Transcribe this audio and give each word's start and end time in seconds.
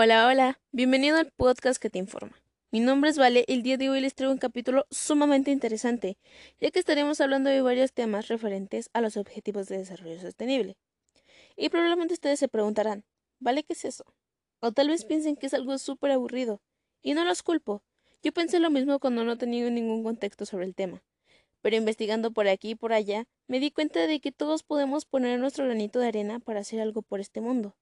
Hola, 0.00 0.28
hola, 0.28 0.60
bienvenido 0.70 1.16
al 1.16 1.32
podcast 1.32 1.82
que 1.82 1.90
te 1.90 1.98
informa. 1.98 2.40
Mi 2.70 2.78
nombre 2.78 3.10
es 3.10 3.18
Vale 3.18 3.44
y 3.48 3.54
el 3.54 3.64
día 3.64 3.76
de 3.76 3.90
hoy 3.90 4.00
les 4.00 4.14
traigo 4.14 4.32
un 4.32 4.38
capítulo 4.38 4.86
sumamente 4.92 5.50
interesante, 5.50 6.18
ya 6.60 6.70
que 6.70 6.78
estaremos 6.78 7.20
hablando 7.20 7.50
de 7.50 7.62
varios 7.62 7.92
temas 7.92 8.28
referentes 8.28 8.90
a 8.92 9.00
los 9.00 9.16
objetivos 9.16 9.66
de 9.66 9.78
desarrollo 9.78 10.20
sostenible. 10.20 10.76
Y 11.56 11.68
probablemente 11.68 12.14
ustedes 12.14 12.38
se 12.38 12.46
preguntarán, 12.46 13.04
¿vale 13.40 13.64
qué 13.64 13.72
es 13.72 13.84
eso? 13.84 14.04
O 14.60 14.70
tal 14.70 14.86
vez 14.86 15.04
piensen 15.04 15.34
que 15.34 15.46
es 15.46 15.54
algo 15.54 15.76
súper 15.78 16.12
aburrido. 16.12 16.62
Y 17.02 17.14
no 17.14 17.24
los 17.24 17.42
culpo. 17.42 17.82
Yo 18.22 18.30
pensé 18.30 18.60
lo 18.60 18.70
mismo 18.70 19.00
cuando 19.00 19.24
no 19.24 19.36
tenía 19.36 19.68
ningún 19.68 20.04
contexto 20.04 20.46
sobre 20.46 20.66
el 20.66 20.76
tema. 20.76 21.02
Pero 21.60 21.74
investigando 21.74 22.30
por 22.30 22.46
aquí 22.46 22.70
y 22.70 22.74
por 22.76 22.92
allá, 22.92 23.24
me 23.48 23.58
di 23.58 23.72
cuenta 23.72 24.06
de 24.06 24.20
que 24.20 24.30
todos 24.30 24.62
podemos 24.62 25.06
poner 25.06 25.40
nuestro 25.40 25.64
granito 25.64 25.98
de 25.98 26.06
arena 26.06 26.38
para 26.38 26.60
hacer 26.60 26.80
algo 26.80 27.02
por 27.02 27.18
este 27.18 27.40
mundo. 27.40 27.76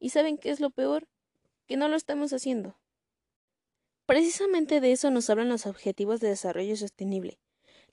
¿Y 0.00 0.08
saben 0.08 0.38
qué 0.38 0.50
es 0.50 0.58
lo 0.58 0.70
peor? 0.70 1.06
Que 1.66 1.76
no 1.76 1.88
lo 1.88 1.96
estamos 1.96 2.32
haciendo. 2.32 2.76
Precisamente 4.06 4.80
de 4.80 4.92
eso 4.92 5.10
nos 5.10 5.30
hablan 5.30 5.48
los 5.48 5.66
Objetivos 5.66 6.20
de 6.20 6.28
Desarrollo 6.28 6.76
Sostenible, 6.76 7.38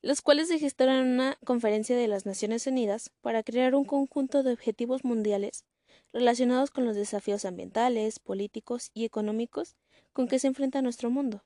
los 0.01 0.21
cuales 0.21 0.47
se 0.47 0.59
gestaron 0.59 0.95
en 0.95 1.07
una 1.07 1.37
conferencia 1.45 1.95
de 1.95 2.07
las 2.07 2.25
Naciones 2.25 2.67
Unidas 2.67 3.11
para 3.21 3.43
crear 3.43 3.75
un 3.75 3.85
conjunto 3.85 4.43
de 4.43 4.53
objetivos 4.53 5.03
mundiales 5.03 5.65
relacionados 6.11 6.71
con 6.71 6.85
los 6.85 6.95
desafíos 6.95 7.45
ambientales, 7.45 8.19
políticos 8.19 8.91
y 8.93 9.05
económicos 9.05 9.75
con 10.13 10.27
que 10.27 10.39
se 10.39 10.47
enfrenta 10.47 10.81
nuestro 10.81 11.09
mundo. 11.09 11.43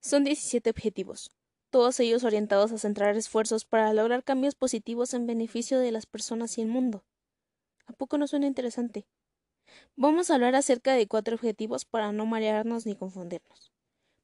Son 0.00 0.24
17 0.24 0.70
objetivos, 0.70 1.30
todos 1.70 2.00
ellos 2.00 2.24
orientados 2.24 2.72
a 2.72 2.78
centrar 2.78 3.16
esfuerzos 3.16 3.64
para 3.64 3.92
lograr 3.92 4.24
cambios 4.24 4.54
positivos 4.54 5.14
en 5.14 5.26
beneficio 5.26 5.78
de 5.78 5.92
las 5.92 6.06
personas 6.06 6.58
y 6.58 6.62
el 6.62 6.68
mundo. 6.68 7.04
¿A 7.86 7.92
poco 7.92 8.18
no 8.18 8.26
suena 8.26 8.46
interesante? 8.46 9.06
Vamos 9.96 10.30
a 10.30 10.34
hablar 10.34 10.54
acerca 10.54 10.94
de 10.94 11.06
cuatro 11.06 11.34
objetivos 11.34 11.84
para 11.84 12.12
no 12.12 12.26
marearnos 12.26 12.86
ni 12.86 12.96
confundirnos, 12.96 13.72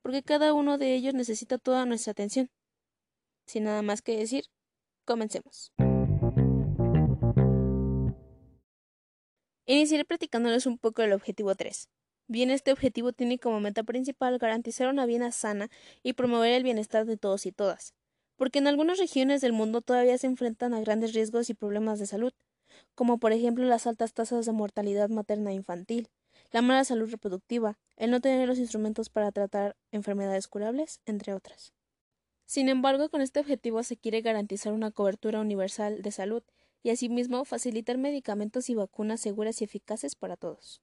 porque 0.03 0.23
cada 0.23 0.53
uno 0.55 0.79
de 0.79 0.95
ellos 0.95 1.15
necesita 1.15 1.59
toda 1.59 1.85
nuestra 1.87 2.13
atención. 2.13 2.51
Sin 3.47 3.65
nada 3.65 3.83
más 3.83 4.03
que 4.03 4.17
decir, 4.17 4.45
comencemos. 5.05 5.73
Iniciaré 9.67 10.05
platicándoles 10.05 10.67
un 10.67 10.79
poco 10.79 11.03
del 11.03 11.13
objetivo 11.13 11.55
3. 11.55 11.89
Bien, 12.29 12.51
este 12.51 12.73
objetivo 12.73 13.13
tiene 13.13 13.39
como 13.39 13.61
meta 13.61 13.83
principal 13.83 14.39
garantizar 14.39 14.89
una 14.89 15.07
vida 15.07 15.31
sana 15.33 15.69
y 16.03 16.13
promover 16.13 16.53
el 16.53 16.63
bienestar 16.63 17.05
de 17.07 17.17
todos 17.17 17.47
y 17.47 17.53
todas, 17.53 17.95
porque 18.37 18.59
en 18.59 18.67
algunas 18.67 18.99
regiones 18.99 19.41
del 19.41 19.53
mundo 19.53 19.81
todavía 19.81 20.19
se 20.19 20.27
enfrentan 20.27 20.75
a 20.75 20.81
grandes 20.81 21.15
riesgos 21.15 21.51
y 21.51 21.55
problemas 21.55 21.99
de 21.99 22.07
salud, 22.07 22.33
como 22.95 23.19
por 23.19 23.33
ejemplo 23.33 23.65
las 23.65 23.87
altas 23.87 24.13
tasas 24.13 24.47
de 24.47 24.53
mortalidad 24.53 25.09
materna 25.09 25.51
e 25.51 25.55
infantil, 25.55 26.09
la 26.53 26.63
mala 26.63 26.85
salud 26.85 27.11
reproductiva, 27.11 27.79
el 27.97 28.11
no 28.11 28.21
tener 28.21 28.49
los 28.49 28.59
instrumentos 28.59 29.09
para 29.09 29.33
tratar 29.33 29.77
enfermedades 29.91 30.49
curables, 30.49 31.01
entre 31.07 31.35
otras. 31.35 31.73
Sin 32.47 32.69
embargo, 32.69 33.09
con 33.09 33.21
este 33.21 33.41
objetivo 33.41 33.83
se 33.83 33.97
quiere 33.97 34.21
garantizar 34.21 34.73
una 34.73 34.93
cobertura 34.93 35.41
universal 35.41 36.03
de 36.03 36.13
salud 36.13 36.43
y 36.83 36.91
asimismo 36.91 37.45
facilitar 37.45 37.99
medicamentos 37.99 38.71
y 38.71 38.75
vacunas 38.75 39.21
seguras 39.21 39.61
y 39.61 39.65
eficaces 39.65 40.15
para 40.15 40.37
todos. 40.37 40.81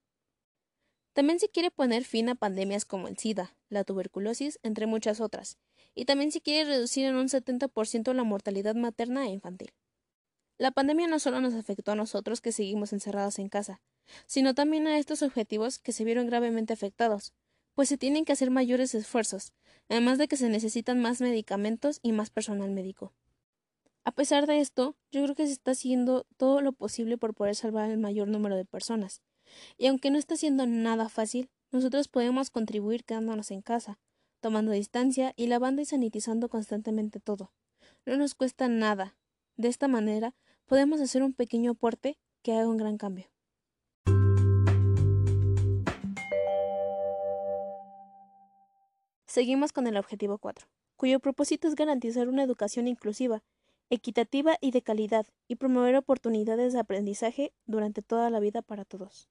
También 1.14 1.39
se 1.39 1.47
quiere 1.47 1.71
poner 1.71 2.03
fin 2.03 2.27
a 2.27 2.36
pandemias 2.36 2.86
como 2.86 3.08
el 3.08 3.17
SIDA, 3.17 3.55
la 3.69 3.83
tuberculosis, 3.83 4.59
entre 4.64 4.88
muchas 4.88 5.21
otras, 5.21 5.58
y 5.95 6.05
también 6.05 6.31
se 6.31 6.41
quiere 6.41 6.67
reducir 6.67 7.05
en 7.05 7.16
un 7.16 7.30
70% 7.30 8.14
la 8.14 8.23
mortalidad 8.23 8.75
materna 8.75 9.25
e 9.25 9.30
infantil. 9.30 9.71
La 10.64 10.72
pandemia 10.72 11.09
no 11.09 11.19
solo 11.19 11.42
nos 11.42 11.56
afectó 11.56 11.92
a 11.92 11.95
nosotros 11.95 12.39
que 12.39 12.53
seguimos 12.53 12.94
encerrados 12.94 13.38
en 13.38 13.50
casa, 13.50 13.81
sino 14.28 14.56
también 14.56 14.88
a 14.88 14.97
estos 14.97 15.22
objetivos 15.22 15.78
que 15.78 15.92
se 15.92 16.05
vieron 16.05 16.25
gravemente 16.25 16.72
afectados, 16.72 17.33
pues 17.73 17.89
se 17.89 17.97
tienen 17.97 18.23
que 18.23 18.31
hacer 18.31 18.49
mayores 18.49 18.95
esfuerzos, 18.95 19.52
además 19.89 20.20
de 20.20 20.30
que 20.30 20.37
se 20.37 20.48
necesitan 20.48 21.02
más 21.02 21.20
medicamentos 21.20 21.99
y 22.02 22.14
más 22.14 22.30
personal 22.30 22.71
médico. 22.71 23.11
A 24.05 24.14
pesar 24.14 24.48
de 24.48 24.61
esto, 24.61 24.95
yo 25.11 25.21
creo 25.23 25.36
que 25.36 25.48
se 25.48 25.52
está 25.52 25.71
haciendo 25.71 26.26
todo 26.37 26.61
lo 26.61 26.71
posible 26.71 27.17
por 27.17 27.33
poder 27.33 27.55
salvar 27.55 27.92
al 27.92 27.98
mayor 27.98 28.30
número 28.30 28.55
de 28.55 28.64
personas. 28.64 29.21
Y 29.77 29.87
aunque 29.87 30.11
no 30.11 30.17
está 30.17 30.37
siendo 30.37 30.66
nada 30.66 31.10
fácil, 31.10 31.49
nosotros 31.71 32.08
podemos 32.08 32.52
contribuir 32.52 33.04
quedándonos 33.04 33.52
en 33.52 33.61
casa, 33.64 33.99
tomando 34.39 34.71
distancia 34.71 35.33
y 35.36 35.48
lavando 35.48 35.82
y 35.82 35.86
sanitizando 35.86 36.48
constantemente 36.48 37.20
todo. 37.20 37.52
No 38.05 38.16
nos 38.16 38.33
cuesta 38.33 38.70
nada. 38.70 39.17
De 39.55 39.67
esta 39.67 39.87
manera 39.87 40.33
podemos 40.65 41.01
hacer 41.01 41.23
un 41.23 41.33
pequeño 41.33 41.71
aporte 41.71 42.17
que 42.41 42.53
haga 42.53 42.67
un 42.67 42.77
gran 42.77 42.97
cambio. 42.97 43.29
Seguimos 49.25 49.71
con 49.71 49.87
el 49.87 49.97
objetivo 49.97 50.37
4, 50.37 50.67
cuyo 50.95 51.19
propósito 51.19 51.67
es 51.67 51.75
garantizar 51.75 52.27
una 52.27 52.43
educación 52.43 52.87
inclusiva, 52.87 53.43
equitativa 53.89 54.57
y 54.61 54.71
de 54.71 54.83
calidad, 54.83 55.25
y 55.47 55.55
promover 55.55 55.95
oportunidades 55.95 56.73
de 56.73 56.80
aprendizaje 56.80 57.51
durante 57.65 58.01
toda 58.01 58.30
la 58.30 58.39
vida 58.39 58.61
para 58.61 58.85
todos. 58.85 59.30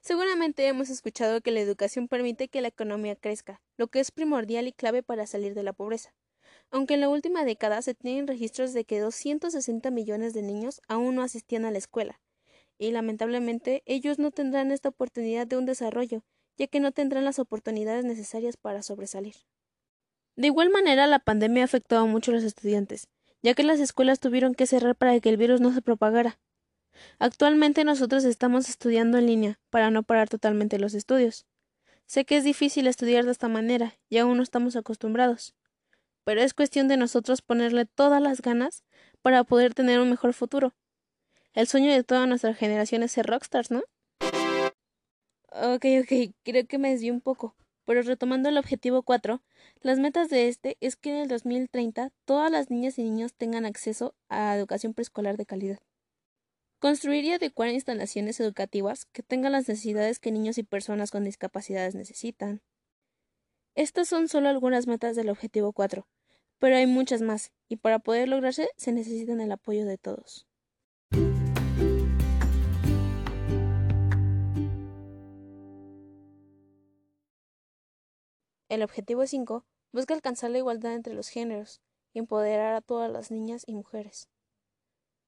Seguramente 0.00 0.66
hemos 0.66 0.90
escuchado 0.90 1.40
que 1.40 1.50
la 1.50 1.60
educación 1.60 2.08
permite 2.08 2.48
que 2.48 2.60
la 2.60 2.68
economía 2.68 3.16
crezca, 3.16 3.62
lo 3.78 3.88
que 3.88 4.00
es 4.00 4.10
primordial 4.10 4.66
y 4.66 4.72
clave 4.72 5.02
para 5.02 5.26
salir 5.26 5.54
de 5.54 5.62
la 5.62 5.72
pobreza 5.72 6.12
aunque 6.70 6.94
en 6.94 7.00
la 7.00 7.08
última 7.08 7.44
década 7.44 7.82
se 7.82 7.94
tienen 7.94 8.26
registros 8.26 8.72
de 8.72 8.84
que 8.84 9.00
260 9.00 9.90
millones 9.90 10.34
de 10.34 10.42
niños 10.42 10.80
aún 10.88 11.16
no 11.16 11.22
asistían 11.22 11.64
a 11.64 11.70
la 11.70 11.78
escuela, 11.78 12.20
y 12.78 12.92
lamentablemente 12.92 13.82
ellos 13.86 14.18
no 14.18 14.30
tendrán 14.30 14.70
esta 14.70 14.88
oportunidad 14.88 15.46
de 15.46 15.56
un 15.56 15.66
desarrollo, 15.66 16.24
ya 16.56 16.66
que 16.68 16.80
no 16.80 16.92
tendrán 16.92 17.24
las 17.24 17.38
oportunidades 17.38 18.04
necesarias 18.04 18.56
para 18.56 18.82
sobresalir. 18.82 19.34
De 20.36 20.46
igual 20.46 20.70
manera, 20.70 21.06
la 21.06 21.18
pandemia 21.18 21.62
ha 21.62 21.64
afectado 21.64 22.06
mucho 22.06 22.30
a 22.30 22.34
los 22.34 22.44
estudiantes, 22.44 23.08
ya 23.42 23.54
que 23.54 23.62
las 23.62 23.80
escuelas 23.80 24.20
tuvieron 24.20 24.54
que 24.54 24.66
cerrar 24.66 24.94
para 24.94 25.18
que 25.20 25.28
el 25.28 25.36
virus 25.36 25.60
no 25.60 25.72
se 25.72 25.82
propagara. 25.82 26.38
Actualmente 27.18 27.84
nosotros 27.84 28.24
estamos 28.24 28.68
estudiando 28.68 29.18
en 29.18 29.26
línea, 29.26 29.60
para 29.70 29.90
no 29.90 30.02
parar 30.02 30.28
totalmente 30.28 30.78
los 30.78 30.94
estudios. 30.94 31.46
Sé 32.06 32.24
que 32.24 32.36
es 32.36 32.44
difícil 32.44 32.86
estudiar 32.86 33.24
de 33.24 33.32
esta 33.32 33.48
manera, 33.48 33.98
y 34.08 34.18
aún 34.18 34.36
no 34.36 34.42
estamos 34.42 34.76
acostumbrados 34.76 35.54
pero 36.24 36.42
es 36.42 36.54
cuestión 36.54 36.88
de 36.88 36.96
nosotros 36.96 37.42
ponerle 37.42 37.86
todas 37.86 38.20
las 38.22 38.42
ganas 38.42 38.84
para 39.22 39.44
poder 39.44 39.74
tener 39.74 40.00
un 40.00 40.10
mejor 40.10 40.32
futuro. 40.34 40.74
El 41.52 41.66
sueño 41.66 41.92
de 41.92 42.04
toda 42.04 42.26
nuestra 42.26 42.54
generación 42.54 43.02
es 43.02 43.12
ser 43.12 43.26
rockstars, 43.26 43.70
¿no? 43.70 43.82
Ok, 45.52 45.84
ok, 46.02 46.34
creo 46.44 46.66
que 46.66 46.78
me 46.78 46.90
desvié 46.90 47.10
un 47.10 47.20
poco, 47.20 47.56
pero 47.84 48.02
retomando 48.02 48.48
el 48.48 48.56
objetivo 48.56 49.02
4, 49.02 49.42
las 49.80 49.98
metas 49.98 50.30
de 50.30 50.46
este 50.46 50.76
es 50.80 50.94
que 50.94 51.10
en 51.10 51.16
el 51.22 51.28
2030 51.28 52.12
todas 52.24 52.52
las 52.52 52.70
niñas 52.70 52.98
y 52.98 53.02
niños 53.02 53.34
tengan 53.34 53.66
acceso 53.66 54.14
a 54.28 54.54
educación 54.54 54.94
preescolar 54.94 55.36
de 55.36 55.46
calidad. 55.46 55.80
Construir 56.78 57.24
y 57.24 57.32
adecuar 57.32 57.70
instalaciones 57.70 58.38
educativas 58.38 59.06
que 59.06 59.22
tengan 59.22 59.52
las 59.52 59.68
necesidades 59.68 60.20
que 60.20 60.30
niños 60.30 60.56
y 60.56 60.62
personas 60.62 61.10
con 61.10 61.24
discapacidades 61.24 61.94
necesitan. 61.94 62.62
Estas 63.76 64.08
son 64.08 64.26
solo 64.28 64.48
algunas 64.48 64.88
metas 64.88 65.14
del 65.14 65.30
objetivo 65.30 65.72
4, 65.72 66.06
pero 66.58 66.76
hay 66.76 66.86
muchas 66.86 67.22
más, 67.22 67.52
y 67.68 67.76
para 67.76 68.00
poder 68.00 68.28
lograrse 68.28 68.68
se 68.76 68.92
necesitan 68.92 69.40
el 69.40 69.52
apoyo 69.52 69.86
de 69.86 69.96
todos. 69.96 70.48
El 78.68 78.82
objetivo 78.82 79.26
5 79.26 79.64
busca 79.92 80.14
alcanzar 80.14 80.50
la 80.50 80.58
igualdad 80.58 80.94
entre 80.94 81.14
los 81.14 81.28
géneros 81.28 81.80
y 82.12 82.18
empoderar 82.18 82.74
a 82.74 82.80
todas 82.80 83.10
las 83.10 83.30
niñas 83.30 83.62
y 83.66 83.74
mujeres. 83.74 84.28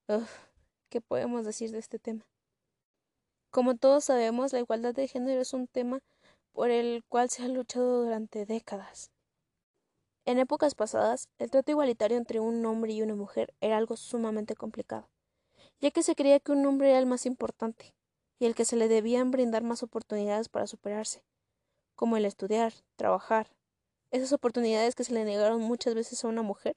Uf, 0.08 0.30
¿qué 0.88 1.00
podemos 1.00 1.44
decir 1.44 1.70
de 1.70 1.78
este 1.78 2.00
tema? 2.00 2.26
Como 3.50 3.76
todos 3.76 4.04
sabemos, 4.04 4.52
la 4.52 4.58
igualdad 4.58 4.94
de 4.94 5.06
género 5.06 5.40
es 5.40 5.52
un 5.52 5.68
tema 5.68 6.00
por 6.52 6.70
el 6.70 7.04
cual 7.08 7.30
se 7.30 7.42
ha 7.42 7.48
luchado 7.48 8.04
durante 8.04 8.46
décadas. 8.46 9.10
En 10.24 10.38
épocas 10.38 10.74
pasadas, 10.74 11.28
el 11.38 11.50
trato 11.50 11.72
igualitario 11.72 12.16
entre 12.16 12.38
un 12.38 12.64
hombre 12.64 12.92
y 12.92 13.02
una 13.02 13.14
mujer 13.14 13.54
era 13.60 13.76
algo 13.76 13.96
sumamente 13.96 14.54
complicado, 14.54 15.08
ya 15.80 15.90
que 15.90 16.02
se 16.02 16.14
creía 16.14 16.38
que 16.38 16.52
un 16.52 16.64
hombre 16.64 16.90
era 16.90 16.98
el 16.98 17.06
más 17.06 17.26
importante 17.26 17.94
y 18.38 18.46
el 18.46 18.54
que 18.54 18.64
se 18.64 18.76
le 18.76 18.88
debían 18.88 19.30
brindar 19.30 19.62
más 19.62 19.82
oportunidades 19.82 20.48
para 20.48 20.66
superarse, 20.66 21.24
como 21.96 22.16
el 22.16 22.24
estudiar, 22.24 22.72
trabajar, 22.96 23.48
esas 24.12 24.32
oportunidades 24.32 24.94
que 24.94 25.04
se 25.04 25.14
le 25.14 25.24
negaron 25.24 25.60
muchas 25.60 25.94
veces 25.94 26.22
a 26.24 26.28
una 26.28 26.42
mujer 26.42 26.74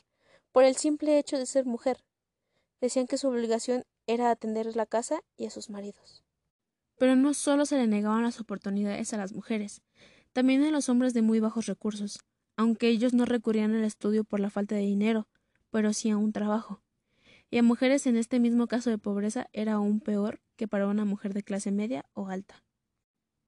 por 0.51 0.63
el 0.63 0.77
simple 0.77 1.19
hecho 1.19 1.37
de 1.37 1.45
ser 1.45 1.65
mujer. 1.65 2.03
Decían 2.79 3.07
que 3.07 3.17
su 3.17 3.27
obligación 3.27 3.83
era 4.07 4.31
atender 4.31 4.73
la 4.75 4.85
casa 4.85 5.21
y 5.35 5.45
a 5.45 5.49
sus 5.49 5.69
maridos. 5.69 6.23
Pero 6.97 7.15
no 7.15 7.33
solo 7.33 7.65
se 7.65 7.77
le 7.77 7.87
negaban 7.87 8.23
las 8.23 8.39
oportunidades 8.39 9.13
a 9.13 9.17
las 9.17 9.33
mujeres, 9.33 9.81
también 10.33 10.63
a 10.63 10.71
los 10.71 10.89
hombres 10.89 11.13
de 11.13 11.21
muy 11.21 11.39
bajos 11.39 11.65
recursos, 11.65 12.19
aunque 12.57 12.89
ellos 12.89 13.13
no 13.13 13.25
recurrían 13.25 13.73
al 13.73 13.83
estudio 13.83 14.23
por 14.23 14.39
la 14.39 14.49
falta 14.49 14.75
de 14.75 14.81
dinero, 14.81 15.27
pero 15.69 15.93
sí 15.93 16.09
a 16.09 16.17
un 16.17 16.31
trabajo. 16.31 16.81
Y 17.51 17.57
a 17.57 17.63
mujeres 17.63 18.07
en 18.07 18.17
este 18.17 18.39
mismo 18.39 18.67
caso 18.67 18.89
de 18.89 18.97
pobreza 18.97 19.47
era 19.53 19.73
aún 19.73 19.99
peor 19.99 20.41
que 20.55 20.67
para 20.67 20.87
una 20.87 21.05
mujer 21.05 21.33
de 21.33 21.43
clase 21.43 21.71
media 21.71 22.05
o 22.13 22.29
alta. 22.29 22.63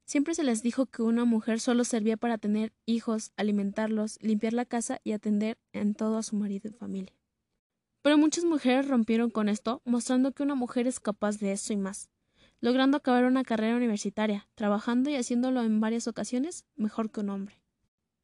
Siempre 0.05 0.35
se 0.35 0.43
les 0.43 0.63
dijo 0.63 0.85
que 0.85 1.01
una 1.01 1.25
mujer 1.25 1.59
solo 1.59 1.83
servía 1.83 2.15
para 2.15 2.37
tener 2.37 2.71
hijos, 2.85 3.33
alimentarlos, 3.35 4.17
limpiar 4.21 4.53
la 4.53 4.63
casa 4.65 5.01
y 5.03 5.11
atender 5.11 5.57
en 5.73 5.95
todo 5.95 6.17
a 6.17 6.23
su 6.23 6.37
marido 6.37 6.69
y 6.69 6.73
familia. 6.73 7.13
Pero 8.01 8.17
muchas 8.17 8.45
mujeres 8.45 8.87
rompieron 8.87 9.29
con 9.29 9.49
esto, 9.49 9.81
mostrando 9.83 10.31
que 10.31 10.43
una 10.43 10.55
mujer 10.55 10.87
es 10.87 11.01
capaz 11.01 11.39
de 11.39 11.51
eso 11.51 11.73
y 11.73 11.77
más, 11.77 12.09
logrando 12.59 12.97
acabar 12.97 13.25
una 13.25 13.43
carrera 13.43 13.75
universitaria, 13.75 14.47
trabajando 14.55 15.09
y 15.09 15.15
haciéndolo 15.15 15.63
en 15.63 15.79
varias 15.79 16.07
ocasiones 16.07 16.65
mejor 16.75 17.11
que 17.11 17.19
un 17.19 17.29
hombre. 17.29 17.61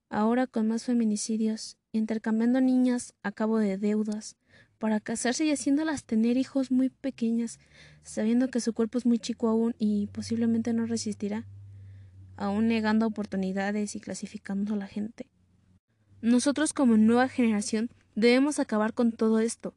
Ahora 0.10 0.48
con 0.48 0.68
más 0.68 0.84
feminicidios, 0.84 1.78
intercambiando 1.92 2.62
niñas 2.62 3.14
a 3.24 3.32
cabo 3.32 3.58
de 3.58 3.78
deudas, 3.78 4.38
para 4.84 5.00
casarse 5.00 5.46
y 5.46 5.52
haciéndolas 5.52 6.04
tener 6.04 6.36
hijos 6.36 6.70
muy 6.70 6.90
pequeñas, 6.90 7.58
sabiendo 8.04 8.50
que 8.50 8.60
su 8.60 8.74
cuerpo 8.74 8.98
es 8.98 9.06
muy 9.06 9.18
chico 9.18 9.48
aún 9.48 9.76
y 9.80 10.08
posiblemente 10.08 10.74
no 10.74 10.86
resistirá, 10.86 11.46
aún 12.36 12.68
negando 12.68 13.08
oportunidades 13.08 13.96
y 13.96 14.02
clasificando 14.02 14.74
a 14.74 14.78
la 14.78 14.88
gente. 14.88 15.30
Nosotros 16.22 16.74
como 16.74 16.98
nueva 16.98 17.30
generación 17.30 17.92
debemos 18.16 18.60
acabar 18.60 18.94
con 18.94 19.14
todo 19.14 19.40
esto, 19.40 19.74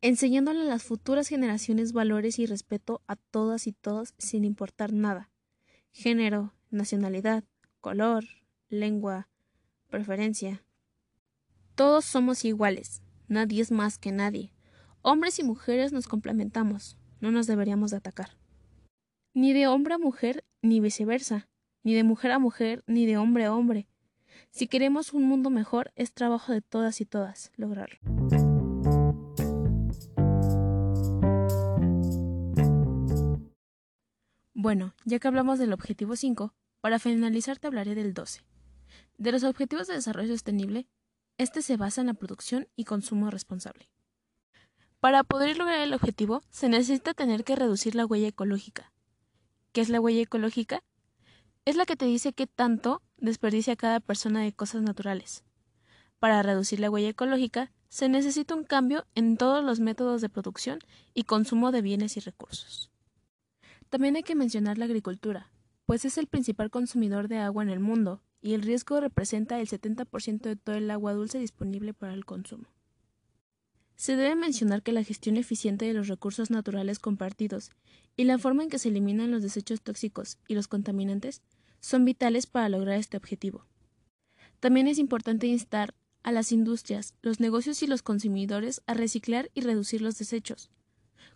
enseñándole 0.00 0.60
a 0.60 0.64
las 0.64 0.82
futuras 0.82 1.28
generaciones 1.28 1.92
valores 1.92 2.38
y 2.38 2.46
respeto 2.46 3.02
a 3.06 3.16
todas 3.16 3.66
y 3.66 3.72
todos 3.72 4.14
sin 4.18 4.44
importar 4.44 4.92
nada. 4.92 5.30
Género, 5.92 6.54
nacionalidad, 6.70 7.44
color, 7.80 8.24
lengua, 8.68 9.28
preferencia. 9.88 10.64
Todos 11.74 12.04
somos 12.04 12.44
iguales, 12.44 13.02
nadie 13.28 13.62
es 13.62 13.70
más 13.70 13.98
que 13.98 14.12
nadie. 14.12 14.52
Hombres 15.02 15.38
y 15.38 15.44
mujeres 15.44 15.92
nos 15.92 16.06
complementamos, 16.06 16.98
no 17.20 17.30
nos 17.30 17.46
deberíamos 17.46 17.90
de 17.90 17.98
atacar. 17.98 18.36
Ni 19.34 19.52
de 19.52 19.66
hombre 19.66 19.94
a 19.94 19.98
mujer, 19.98 20.44
ni 20.62 20.80
viceversa 20.80 21.50
ni 21.82 21.94
de 21.94 22.04
mujer 22.04 22.32
a 22.32 22.38
mujer, 22.38 22.84
ni 22.86 23.06
de 23.06 23.16
hombre 23.16 23.44
a 23.44 23.54
hombre. 23.54 23.88
Si 24.50 24.66
queremos 24.66 25.12
un 25.12 25.24
mundo 25.24 25.50
mejor, 25.50 25.92
es 25.96 26.12
trabajo 26.12 26.52
de 26.52 26.62
todas 26.62 27.00
y 27.00 27.06
todas 27.06 27.52
lograrlo. 27.56 27.98
Bueno, 34.62 34.94
ya 35.06 35.18
que 35.18 35.26
hablamos 35.26 35.58
del 35.58 35.72
objetivo 35.72 36.16
5, 36.16 36.52
para 36.82 36.98
finalizar 36.98 37.58
te 37.58 37.66
hablaré 37.66 37.94
del 37.94 38.12
12. 38.12 38.42
De 39.16 39.32
los 39.32 39.42
objetivos 39.42 39.86
de 39.86 39.94
desarrollo 39.94 40.34
sostenible, 40.34 40.86
este 41.38 41.62
se 41.62 41.78
basa 41.78 42.02
en 42.02 42.08
la 42.08 42.12
producción 42.12 42.68
y 42.76 42.84
consumo 42.84 43.30
responsable. 43.30 43.88
Para 45.00 45.24
poder 45.24 45.56
lograr 45.56 45.80
el 45.80 45.94
objetivo, 45.94 46.42
se 46.50 46.68
necesita 46.68 47.14
tener 47.14 47.42
que 47.42 47.56
reducir 47.56 47.94
la 47.94 48.04
huella 48.04 48.28
ecológica. 48.28 48.92
¿Qué 49.72 49.80
es 49.80 49.88
la 49.88 49.98
huella 49.98 50.20
ecológica? 50.20 50.82
es 51.64 51.76
la 51.76 51.86
que 51.86 51.96
te 51.96 52.04
dice 52.04 52.34
qué 52.34 52.46
tanto 52.46 53.00
desperdicia 53.16 53.76
cada 53.76 53.98
persona 53.98 54.42
de 54.42 54.52
cosas 54.52 54.82
naturales. 54.82 55.42
Para 56.18 56.42
reducir 56.42 56.80
la 56.80 56.90
huella 56.90 57.08
ecológica, 57.08 57.72
se 57.88 58.10
necesita 58.10 58.54
un 58.54 58.64
cambio 58.64 59.06
en 59.14 59.38
todos 59.38 59.64
los 59.64 59.80
métodos 59.80 60.20
de 60.20 60.28
producción 60.28 60.80
y 61.14 61.22
consumo 61.22 61.72
de 61.72 61.80
bienes 61.80 62.18
y 62.18 62.20
recursos. 62.20 62.89
También 63.90 64.14
hay 64.16 64.22
que 64.22 64.36
mencionar 64.36 64.78
la 64.78 64.84
agricultura, 64.84 65.50
pues 65.84 66.04
es 66.04 66.16
el 66.16 66.28
principal 66.28 66.70
consumidor 66.70 67.26
de 67.26 67.38
agua 67.38 67.64
en 67.64 67.70
el 67.70 67.80
mundo 67.80 68.22
y 68.40 68.54
el 68.54 68.62
riesgo 68.62 69.00
representa 69.00 69.60
el 69.60 69.68
70% 69.68 70.40
de 70.40 70.56
todo 70.56 70.76
el 70.76 70.90
agua 70.90 71.12
dulce 71.12 71.40
disponible 71.40 71.92
para 71.92 72.14
el 72.14 72.24
consumo. 72.24 72.68
Se 73.96 74.16
debe 74.16 74.36
mencionar 74.36 74.82
que 74.82 74.92
la 74.92 75.02
gestión 75.02 75.36
eficiente 75.36 75.84
de 75.84 75.92
los 75.92 76.08
recursos 76.08 76.50
naturales 76.50 77.00
compartidos 77.00 77.70
y 78.16 78.24
la 78.24 78.38
forma 78.38 78.62
en 78.62 78.70
que 78.70 78.78
se 78.78 78.88
eliminan 78.88 79.32
los 79.32 79.42
desechos 79.42 79.82
tóxicos 79.82 80.38
y 80.46 80.54
los 80.54 80.68
contaminantes 80.68 81.42
son 81.80 82.04
vitales 82.04 82.46
para 82.46 82.68
lograr 82.68 82.96
este 82.96 83.16
objetivo. 83.16 83.66
También 84.60 84.86
es 84.86 84.98
importante 84.98 85.48
instar 85.48 85.94
a 86.22 86.30
las 86.30 86.52
industrias, 86.52 87.14
los 87.22 87.40
negocios 87.40 87.82
y 87.82 87.88
los 87.88 88.02
consumidores 88.02 88.82
a 88.86 88.94
reciclar 88.94 89.50
y 89.52 89.62
reducir 89.62 90.00
los 90.00 90.16
desechos, 90.16 90.70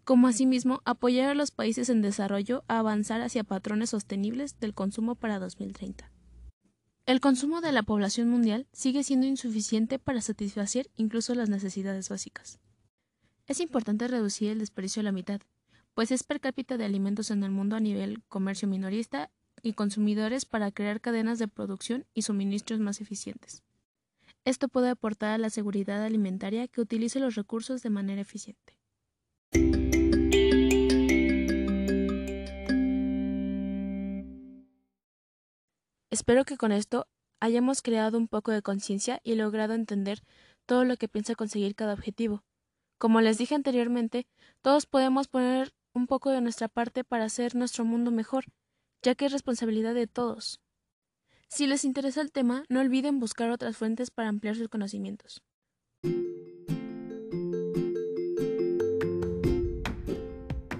como 0.05 0.29
asimismo 0.29 0.83
apoyar 0.85 1.31
a 1.31 1.35
los 1.35 1.51
países 1.51 1.89
en 1.89 2.03
desarrollo 2.03 2.63
a 2.69 2.79
avanzar 2.79 3.21
hacia 3.23 3.45
patrones 3.45 3.91
sostenibles 3.91 4.61
del 4.61 4.75
consumo 4.75 5.15
para 5.15 5.39
2030. 5.39 6.11
El 7.07 7.21
consumo 7.21 7.61
de 7.61 7.73
la 7.73 7.83
población 7.83 8.29
mundial 8.29 8.67
sigue 8.73 9.03
siendo 9.03 9.27
insuficiente 9.27 9.99
para 9.99 10.21
satisfacer 10.21 10.91
incluso 10.97 11.35
las 11.35 11.51
necesidades 11.51 12.09
básicas. 12.09 12.61
Es 13.47 13.61
importante 13.61 14.09
reducir 14.09 14.51
el 14.51 14.59
desperdicio 14.59 15.01
a 15.01 15.05
la 15.05 15.13
mitad, 15.13 15.41
pues 15.95 16.11
es 16.11 16.23
per 16.23 16.41
cápita 16.41 16.77
de 16.79 16.85
alimentos 16.85 17.31
en 17.31 17.43
el 17.43 17.51
mundo 17.51 17.77
a 17.77 17.81
nivel 17.81 18.23
comercio 18.29 18.69
minorista 18.69 19.31
y 19.63 19.75
consumidores 19.75 20.45
para 20.45 20.71
crear 20.71 21.01
cadenas 21.01 21.39
de 21.39 21.49
producción 21.49 22.07
y 22.15 22.23
suministros 22.23 22.81
más 22.81 23.01
eficientes. 23.01 23.63
Esto 24.45 24.69
puede 24.69 24.91
aportar 24.91 25.31
a 25.31 25.39
la 25.39 25.51
seguridad 25.51 26.03
alimentaria 26.03 26.69
que 26.69 26.81
utilice 26.81 27.21
los 27.21 27.35
recursos 27.35 27.83
de 27.83 27.91
manera 27.91 28.21
eficiente. 28.21 28.75
Espero 36.15 36.45
que 36.45 36.57
con 36.57 36.71
esto 36.71 37.09
hayamos 37.41 37.83
creado 37.83 38.19
un 38.19 38.29
poco 38.29 38.53
de 38.53 38.63
conciencia 38.63 39.21
y 39.25 39.35
logrado 39.35 39.75
entender 39.75 40.23
todo 40.65 40.85
lo 40.85 40.97
que 40.97 41.09
piensa 41.09 41.35
conseguir 41.35 41.75
cada 41.75 41.93
objetivo. 41.93 42.45
Como 42.99 43.21
les 43.21 43.37
dije 43.37 43.57
anteriormente, 43.57 44.29
todos 44.63 44.87
podemos 44.87 45.27
poner 45.27 45.75
un 45.93 46.07
poco 46.07 46.31
de 46.31 46.41
nuestra 46.41 46.69
parte 46.69 47.03
para 47.03 47.25
hacer 47.25 47.57
nuestro 47.57 47.85
mundo 47.85 48.13
mejor, 48.13 48.45
ya 49.03 49.17
que 49.17 49.27
es 49.27 49.33
responsabilidad 49.33 49.93
de 49.93 50.07
todos. 50.07 50.61
Si 51.49 51.67
les 51.67 51.85
interesa 51.85 52.21
el 52.21 52.31
tema, 52.31 52.63
no 52.69 52.79
olviden 52.79 53.19
buscar 53.19 53.51
otras 53.51 53.77
fuentes 53.77 54.13
para 54.13 54.29
ampliar 54.29 54.55
sus 54.55 54.69
conocimientos. 54.69 55.43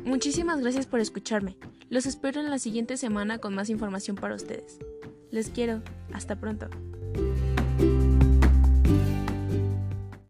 Muchísimas 0.05 0.61
gracias 0.61 0.87
por 0.87 1.01
escucharme. 1.01 1.59
Los 1.91 2.07
espero 2.07 2.41
en 2.41 2.51
la 2.51 2.61
siguiente 2.61 2.97
semana 2.97 3.39
con 3.39 3.53
más 3.53 3.69
información 3.69 4.15
para 4.15 4.37
ustedes. 4.37 4.79
Les 5.35 5.51
quiero. 5.51 5.83
Hasta 6.13 6.37
pronto. 6.37 6.69